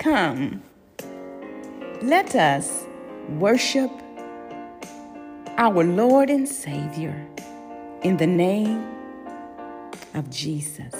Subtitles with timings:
[0.00, 0.62] Come,
[2.00, 2.86] let us
[3.38, 3.90] worship
[5.58, 7.14] our Lord and Savior
[8.02, 8.82] in the name
[10.14, 10.94] of Jesus.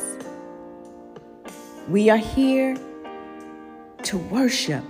[1.89, 2.77] We are here
[4.03, 4.85] to worship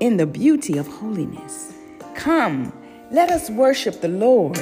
[0.00, 1.72] in the beauty of holiness.
[2.16, 2.72] Come,
[3.12, 4.58] let us worship the Lord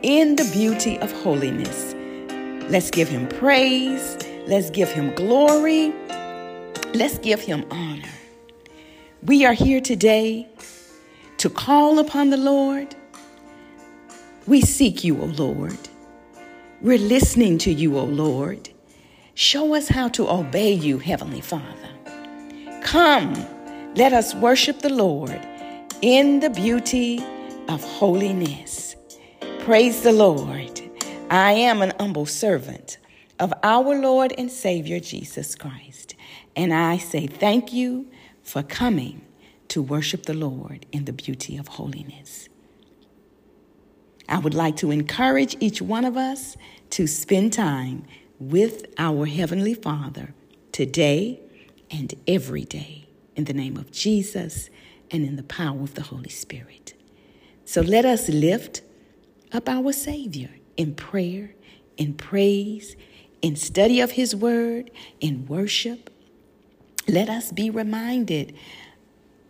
[0.00, 1.94] in the beauty of holiness.
[2.70, 4.16] Let's give him praise.
[4.46, 5.92] Let's give him glory.
[6.94, 8.08] Let's give him honor.
[9.22, 10.48] We are here today
[11.36, 12.94] to call upon the Lord.
[14.46, 15.78] We seek you, O Lord.
[16.80, 18.70] We're listening to you, O Lord.
[19.34, 21.90] Show us how to obey you, Heavenly Father.
[22.82, 23.34] Come,
[23.94, 25.40] let us worship the Lord
[26.00, 27.22] in the beauty
[27.68, 28.96] of holiness.
[29.58, 30.80] Praise the Lord.
[31.30, 32.96] I am an humble servant
[33.38, 36.14] of our Lord and Savior Jesus Christ.
[36.56, 38.08] And I say thank you
[38.42, 39.22] for coming
[39.68, 42.48] to worship the Lord in the beauty of holiness.
[44.28, 46.56] I would like to encourage each one of us
[46.90, 48.04] to spend time
[48.38, 50.34] with our Heavenly Father
[50.72, 51.40] today
[51.90, 54.68] and every day in the name of Jesus
[55.10, 56.94] and in the power of the Holy Spirit.
[57.64, 58.82] So let us lift
[59.52, 61.54] up our Savior in prayer,
[61.96, 62.96] in praise,
[63.42, 66.10] in study of His Word, in worship.
[67.06, 68.54] Let us be reminded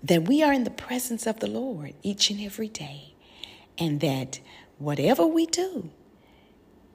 [0.03, 3.15] that we are in the presence of the Lord each and every day,
[3.79, 4.41] and that
[4.79, 5.91] whatever we do,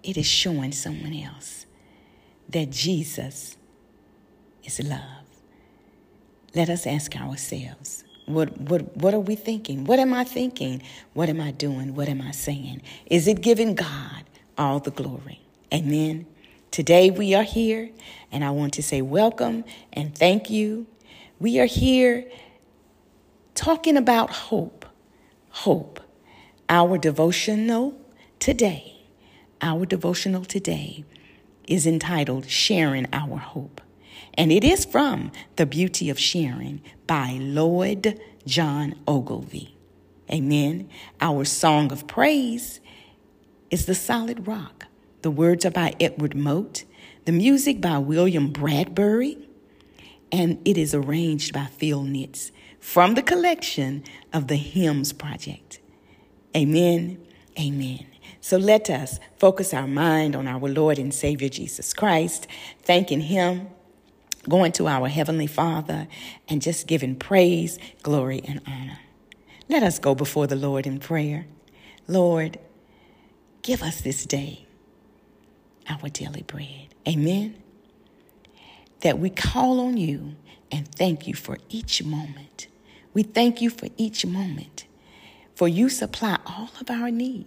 [0.03, 1.65] it is showing someone else
[2.49, 3.57] that Jesus
[4.63, 5.25] is love.
[6.55, 9.85] Let us ask ourselves what, what, what are we thinking?
[9.85, 10.81] What am I thinking?
[11.13, 11.95] What am I doing?
[11.95, 12.81] What am I saying?
[13.07, 14.23] Is it giving God
[14.57, 15.41] all the glory?
[15.73, 16.25] Amen.
[16.73, 17.91] Today we are here,
[18.31, 20.87] and I want to say welcome and thank you.
[21.39, 22.25] We are here
[23.53, 24.83] talking about hope.
[25.49, 25.99] Hope.
[26.67, 28.01] Our devotional
[28.39, 29.05] today,
[29.61, 31.05] our devotional today
[31.67, 33.79] is entitled Sharing Our Hope.
[34.33, 39.77] And it is from The Beauty of Sharing by Lloyd John Ogilvie.
[40.31, 40.89] Amen.
[41.21, 42.79] Our song of praise
[43.69, 44.87] is The Solid Rock.
[45.23, 46.83] The words are by Edward Mote,
[47.23, 49.37] the music by William Bradbury,
[50.33, 52.51] and it is arranged by Phil Nitz
[52.81, 55.79] from the collection of the Hymns Project.
[56.53, 57.25] Amen.
[57.57, 58.05] Amen.
[58.41, 62.45] So let us focus our mind on our Lord and Savior Jesus Christ,
[62.81, 63.69] thanking Him,
[64.49, 66.09] going to our Heavenly Father,
[66.49, 68.99] and just giving praise, glory, and honor.
[69.69, 71.45] Let us go before the Lord in prayer.
[72.09, 72.59] Lord,
[73.61, 74.62] give us this day
[75.89, 76.87] our daily bread.
[77.07, 77.55] Amen.
[79.01, 80.35] That we call on you
[80.71, 82.67] and thank you for each moment.
[83.13, 84.85] We thank you for each moment,
[85.55, 87.45] for you supply all of our need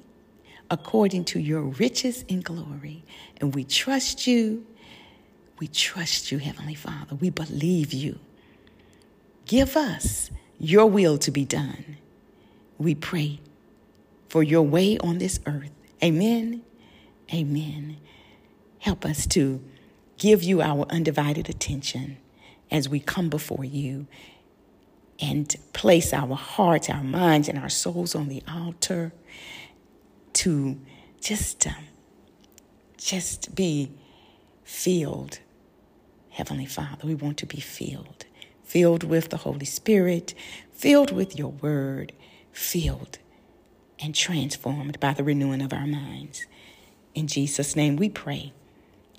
[0.71, 3.05] according to your riches in glory.
[3.41, 4.67] And we trust you.
[5.59, 7.17] We trust you, Heavenly Father.
[7.17, 8.19] We believe you.
[9.47, 11.97] Give us your will to be done.
[12.79, 13.41] We pray
[14.29, 15.71] for your way on this earth.
[16.03, 16.63] Amen.
[17.33, 17.97] Amen.
[18.87, 19.61] Help us to
[20.17, 22.19] give you our undivided attention
[22.71, 24.07] as we come before you
[25.19, 29.13] and place our hearts, our minds, and our souls on the altar
[30.35, 30.79] to
[31.21, 31.75] just, um,
[32.97, 33.91] just be
[34.63, 35.41] filled.
[36.31, 38.25] Heavenly Father, we want to be filled,
[38.63, 40.33] filled with the Holy Spirit,
[40.71, 42.13] filled with your word,
[42.53, 43.19] filled
[43.99, 46.47] and transformed by the renewing of our minds.
[47.17, 48.53] In Jesus' name we pray,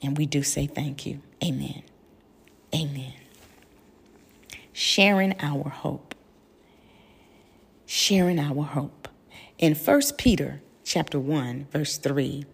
[0.02, 1.22] and we do say thank you.
[1.44, 1.84] Amen.
[2.74, 3.14] Amen.
[4.74, 6.16] Sharing our hope.
[7.86, 9.08] Sharing our hope.
[9.58, 12.46] In 1 Peter chapter 1, verse 3,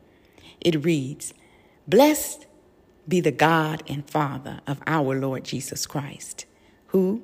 [0.61, 1.33] it reads,
[1.87, 2.45] Blessed
[3.07, 6.45] be the God and Father of our Lord Jesus Christ,
[6.87, 7.23] who,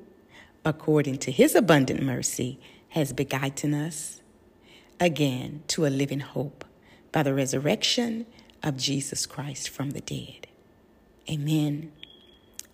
[0.64, 4.20] according to his abundant mercy, has begotten us
[4.98, 6.64] again to a living hope
[7.12, 8.26] by the resurrection
[8.62, 10.46] of Jesus Christ from the dead.
[11.30, 11.92] Amen.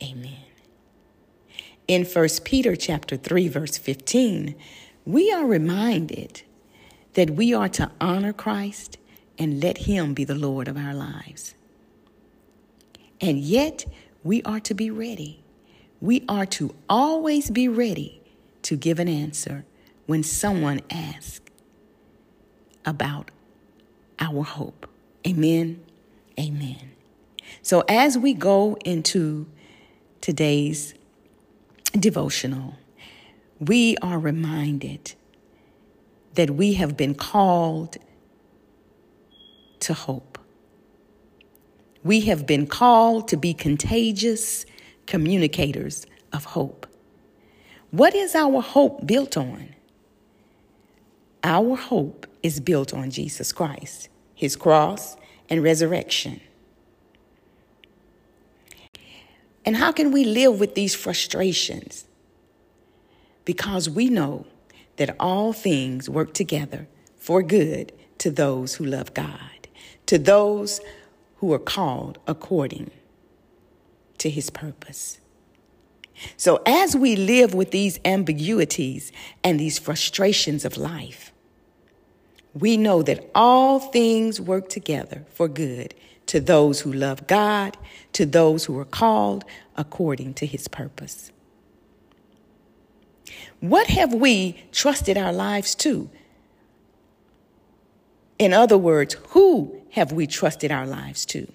[0.02, 0.44] Amen.
[1.88, 4.54] In 1 Peter chapter 3 verse 15,
[5.04, 6.42] we are reminded
[7.14, 8.98] that we are to honor Christ
[9.38, 11.54] and let Him be the Lord of our lives.
[13.20, 13.84] And yet,
[14.24, 15.42] we are to be ready.
[16.00, 18.20] We are to always be ready
[18.62, 19.64] to give an answer
[20.06, 21.40] when someone asks
[22.84, 23.30] about
[24.18, 24.88] our hope.
[25.26, 25.82] Amen.
[26.38, 26.92] Amen.
[27.62, 29.46] So, as we go into
[30.20, 30.94] today's
[31.98, 32.76] devotional,
[33.58, 35.14] we are reminded
[36.34, 37.96] that we have been called
[39.80, 40.38] to hope.
[42.04, 44.66] We have been called to be contagious
[45.06, 46.86] communicators of hope.
[47.90, 49.74] What is our hope built on?
[51.42, 55.16] Our hope is built on Jesus Christ, his cross,
[55.50, 56.40] and resurrection.
[59.64, 62.04] And how can we live with these frustrations?
[63.44, 64.46] Because we know
[64.96, 66.86] that all things work together
[67.16, 69.68] for good to those who love God,
[70.06, 70.80] to those
[71.38, 72.90] who are called according
[74.18, 75.18] to his purpose.
[76.36, 79.12] So, as we live with these ambiguities
[79.44, 81.32] and these frustrations of life,
[82.58, 85.94] we know that all things work together for good
[86.24, 87.76] to those who love God,
[88.14, 89.44] to those who are called
[89.76, 91.30] according to his purpose.
[93.60, 96.08] What have we trusted our lives to?
[98.38, 101.52] In other words, who have we trusted our lives to?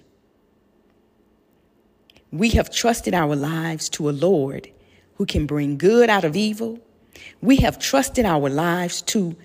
[2.30, 4.70] We have trusted our lives to a Lord
[5.16, 6.78] who can bring good out of evil.
[7.40, 9.36] We have trusted our lives to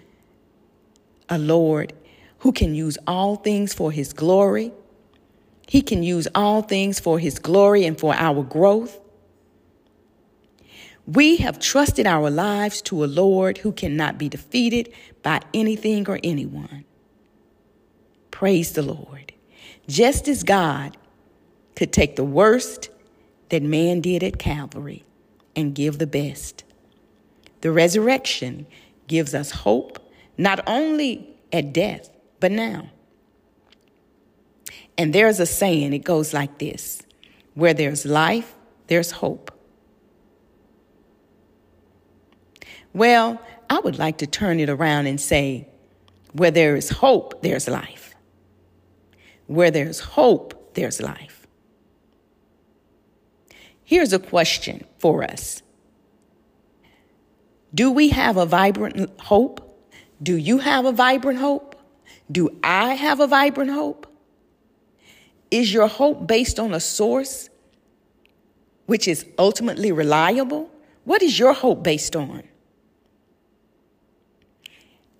[1.29, 1.93] a Lord
[2.39, 4.71] who can use all things for his glory.
[5.67, 8.99] He can use all things for his glory and for our growth.
[11.05, 14.93] We have trusted our lives to a Lord who cannot be defeated
[15.23, 16.83] by anything or anyone.
[18.29, 19.33] Praise the Lord.
[19.87, 20.97] Just as God
[21.75, 22.89] could take the worst
[23.49, 25.05] that man did at Calvary
[25.55, 26.63] and give the best.
[27.61, 28.67] The resurrection
[29.07, 29.99] gives us hope,
[30.37, 32.89] not only at death, but now.
[34.97, 37.01] And there's a saying, it goes like this
[37.53, 38.55] where there's life,
[38.87, 39.51] there's hope.
[42.93, 45.67] Well, I would like to turn it around and say,
[46.33, 48.15] where there is hope, there's life.
[49.47, 51.47] Where there's hope, there's life.
[53.83, 55.61] Here's a question for us
[57.73, 59.66] Do we have a vibrant hope?
[60.21, 61.75] Do you have a vibrant hope?
[62.31, 64.07] Do I have a vibrant hope?
[65.51, 67.49] Is your hope based on a source
[68.85, 70.71] which is ultimately reliable?
[71.03, 72.43] What is your hope based on?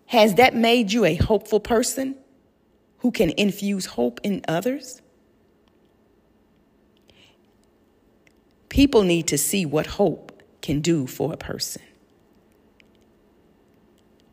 [0.08, 2.16] Has that made you a hopeful person
[3.00, 5.02] who can infuse hope in others?
[8.70, 11.82] People need to see what hope can do for a person.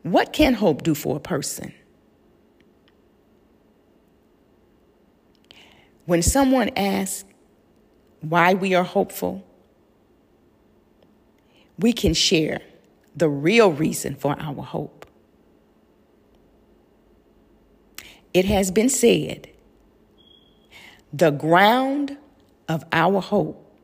[0.05, 1.73] What can hope do for a person?
[6.05, 7.27] When someone asks
[8.21, 9.43] why we are hopeful,
[11.79, 12.61] we can share
[13.15, 15.07] the real reason for our hope.
[18.31, 19.49] It has been said
[21.11, 22.15] the ground
[22.69, 23.75] of our hope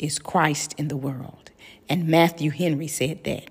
[0.00, 1.52] is Christ in the world.
[1.88, 3.49] And Matthew Henry said that.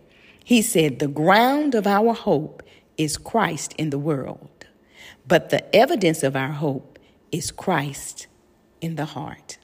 [0.49, 2.63] He said, The ground of our hope
[2.97, 4.65] is Christ in the world,
[5.27, 6.97] but the evidence of our hope
[7.31, 8.25] is Christ
[8.81, 9.59] in the heart.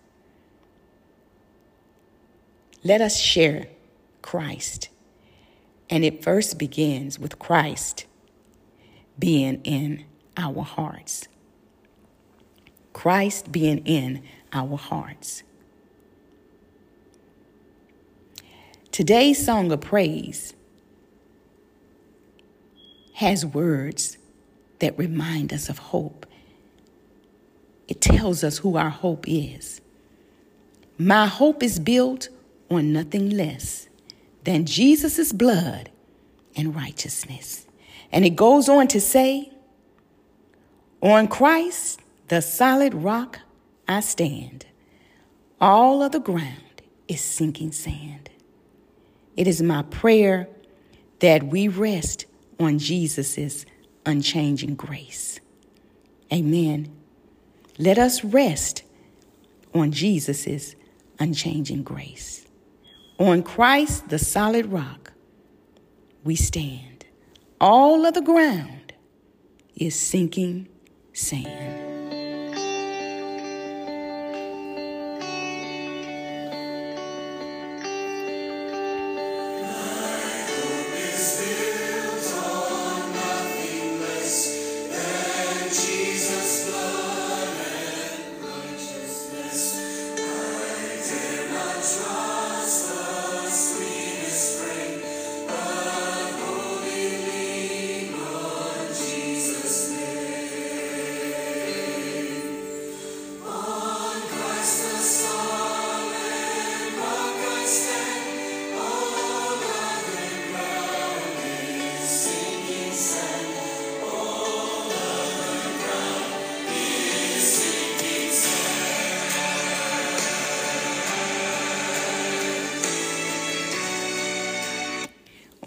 [2.84, 3.66] Let us share
[4.22, 4.90] Christ.
[5.90, 8.06] And it first begins with Christ
[9.18, 10.06] being in
[10.38, 11.28] our hearts.
[12.94, 14.22] Christ being in
[14.54, 15.42] our hearts.
[18.92, 20.54] Today's song of praise
[23.16, 24.18] has words
[24.80, 26.26] that remind us of hope.
[27.88, 29.80] It tells us who our hope is.
[30.98, 32.28] My hope is built
[32.70, 33.88] on nothing less
[34.44, 35.90] than Jesus' blood
[36.58, 37.66] and righteousness.
[38.12, 39.50] And it goes on to say,
[41.02, 43.40] On Christ, the solid rock,
[43.88, 44.66] I stand.
[45.62, 48.30] All of the ground is sinking sand.
[49.38, 50.50] It is my prayer
[51.20, 52.26] that we rest
[52.60, 53.66] on Jesus'
[54.06, 55.40] unchanging grace.
[56.32, 56.92] Amen.
[57.78, 58.84] Let us rest
[59.74, 60.76] on Jesus'
[61.20, 62.46] unchanging grace.
[63.20, 65.14] On Christ, the solid rock,
[66.24, 67.06] we stand.
[67.60, 68.94] All of the ground
[69.76, 70.68] is sinking
[71.14, 71.85] sand.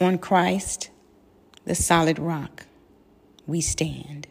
[0.08, 0.88] On Christ,
[1.66, 2.64] the solid rock,
[3.46, 4.26] we stand.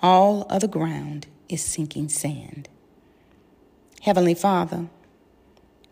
[0.00, 2.70] All other ground is sinking sand.
[4.00, 4.86] Heavenly Father,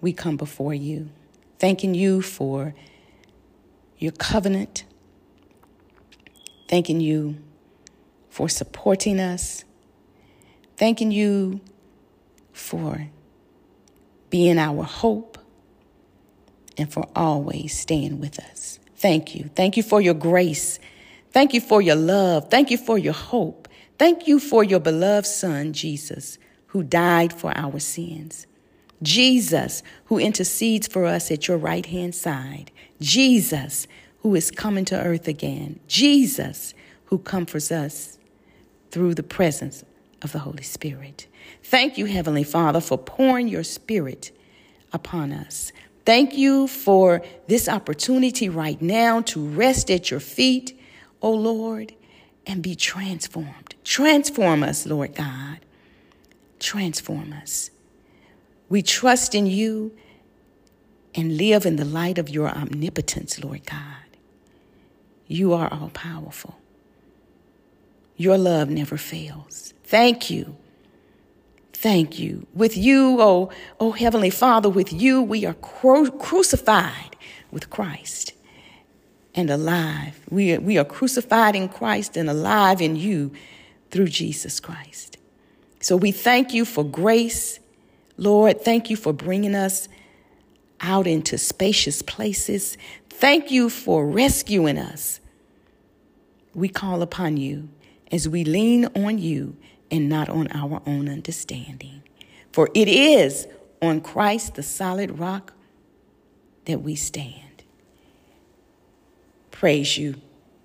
[0.01, 1.11] we come before you,
[1.59, 2.75] thanking you for
[3.99, 4.85] your covenant,
[6.67, 7.37] thanking you
[8.31, 9.65] for supporting us,
[10.79, 11.61] thanking you
[12.55, 13.09] for
[14.31, 15.37] being our hope,
[16.79, 18.79] and for always staying with us.
[19.05, 19.51] Thank you.
[19.55, 20.81] Thank you for your grace.
[21.31, 22.49] Thank you for your love.
[22.49, 23.69] Thank you for your hope.
[23.99, 28.47] Thank you for your beloved Son, Jesus, who died for our sins.
[29.03, 32.71] Jesus, who intercedes for us at your right hand side.
[32.99, 33.87] Jesus,
[34.21, 35.81] who is coming to earth again.
[35.87, 36.73] Jesus,
[37.05, 38.17] who comforts us
[38.91, 39.85] through the presence
[40.23, 41.27] of the Holy Spirit.
[41.63, 44.31] Thank you, Heavenly Father, for pouring your Spirit
[44.95, 45.73] upon us.
[46.05, 50.79] Thank you for this opportunity right now to rest at your feet,
[51.23, 51.95] O oh Lord,
[52.47, 53.75] and be transformed.
[53.85, 55.61] Transform us, Lord God.
[56.59, 57.71] Transform us.
[58.69, 59.97] We trust in you
[61.15, 64.05] and live in the light of your omnipotence, Lord God.
[65.27, 66.59] You are all powerful.
[68.17, 69.73] Your love never fails.
[69.85, 70.57] Thank you.
[71.85, 72.47] Thank you.
[72.55, 77.15] With you, oh, oh Heavenly Father, with you we are cru- crucified
[77.51, 78.33] with Christ
[79.35, 80.19] and alive.
[80.31, 83.33] We are, we are crucified in Christ and alive in you
[83.91, 85.19] through Jesus Christ.
[85.81, 87.61] So we thank you for grace
[88.17, 89.87] Lord, thank you for bringing us
[90.81, 92.79] out into spacious places.
[93.11, 95.21] Thank you for rescuing us.
[96.55, 97.69] We call upon you
[98.11, 99.59] as we lean on you
[99.95, 102.03] and not on our own understanding.
[102.51, 103.47] For it is
[103.81, 105.53] on Christ, the solid rock,
[106.65, 107.63] that we stand.
[109.53, 110.17] Praise you,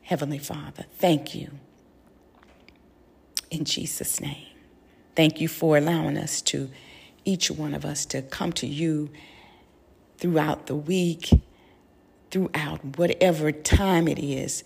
[0.01, 0.85] Heavenly Father.
[0.97, 1.51] Thank you.
[3.51, 4.47] In Jesus' name.
[5.15, 6.71] Thank you for allowing us to
[7.23, 9.11] each one of us to come to you
[10.17, 11.29] throughout the week,
[12.31, 14.63] throughout whatever time it is,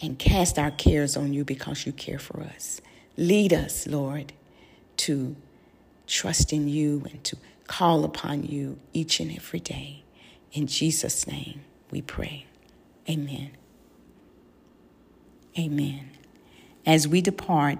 [0.00, 2.80] and cast our cares on you because you care for us.
[3.16, 4.32] Lead us, Lord,
[4.98, 5.36] to
[6.06, 10.02] trust in you and to call upon you each and every day.
[10.52, 12.46] In Jesus' name we pray.
[13.08, 13.50] Amen.
[15.58, 16.10] Amen.
[16.86, 17.78] As we depart,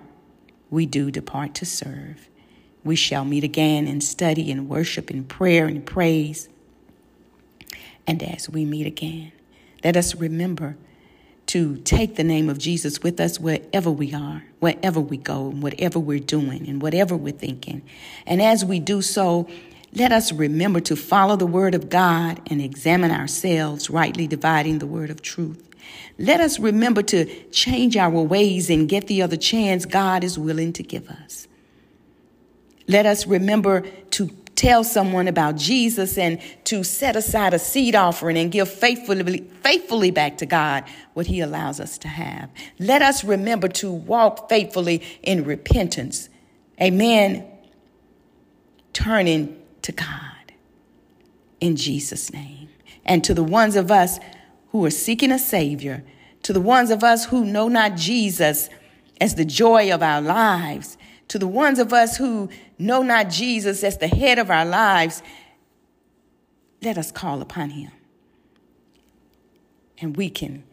[0.71, 2.29] we do depart to serve.
[2.85, 6.49] We shall meet again and study and worship and prayer and praise.
[8.07, 9.33] And as we meet again,
[9.83, 10.77] let us remember
[11.47, 15.63] to take the name of Jesus with us wherever we are, wherever we go, and
[15.63, 17.83] whatever we're doing, and whatever we're thinking.
[18.27, 19.49] And as we do so,
[19.95, 24.87] let us remember to follow the word of God and examine ourselves, rightly dividing the
[24.87, 25.69] word of truth.
[26.19, 30.73] Let us remember to change our ways and get the other chance God is willing
[30.75, 31.47] to give us.
[32.89, 33.83] Let us remember
[34.13, 39.45] to tell someone about Jesus and to set aside a seed offering and give faithfully,
[39.63, 40.85] faithfully back to God
[41.15, 42.51] what he allows us to have.
[42.79, 46.29] Let us remember to walk faithfully in repentance.
[46.81, 47.47] Amen.
[48.93, 50.53] Turning to God
[51.61, 52.69] in Jesus' name.
[53.05, 54.19] And to the ones of us
[54.69, 56.05] who are seeking a Savior,
[56.43, 58.69] to the ones of us who know not Jesus
[59.21, 60.97] as the joy of our lives,
[61.29, 62.49] to the ones of us who
[62.85, 65.23] know not Jesus as the head of our lives,
[66.83, 67.91] let us call upon him.
[69.99, 70.65] And we can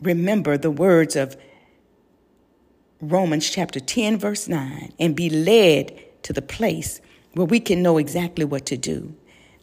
[0.00, 1.36] remember the words of
[3.00, 7.00] Romans chapter 10, verse 9, and be led to the place
[7.34, 9.14] where we can know exactly what to do.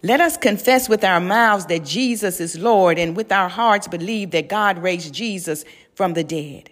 [0.02, 4.32] Let us confess with our mouths that Jesus is Lord and with our hearts believe
[4.32, 6.70] that God raised Jesus from the dead.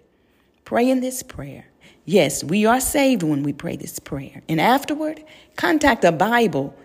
[0.65, 1.65] Pray in this prayer.
[2.05, 4.41] Yes, we are saved when we pray this prayer.
[4.50, 5.24] And afterward,
[5.55, 6.75] contact a Bible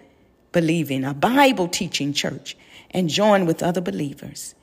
[0.53, 2.57] believing, a Bible teaching church
[2.91, 4.55] and join with other believers.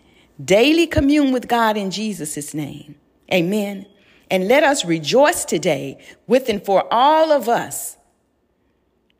[0.44, 2.96] Daily commune with God in Jesus' name.
[3.34, 3.86] Amen.
[4.32, 7.98] And let us rejoice today with and for all of us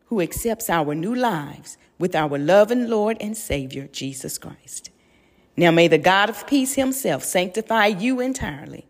[0.08, 4.90] who accepts our new lives with our loving Lord and Savior, Jesus Christ.
[5.58, 8.86] Now may the God of peace himself sanctify you entirely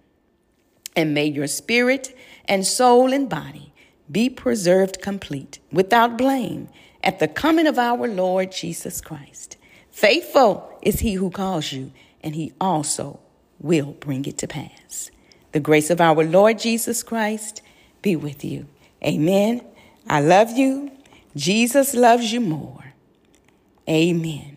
[0.96, 2.15] and may your spirit
[2.48, 3.74] and soul and body
[4.12, 6.70] be preserved complete, without blame,
[7.04, 9.58] at the coming of our Lord Jesus Christ.
[9.92, 13.20] Faithful is he who calls you, and he also
[13.60, 15.10] will bring it to pass.
[15.54, 17.62] The grace of our Lord Jesus Christ
[18.02, 18.68] be with you.
[19.04, 19.62] Amen.
[20.08, 20.92] I love you.
[21.36, 22.94] Jesus loves you more.
[23.90, 24.55] Amen.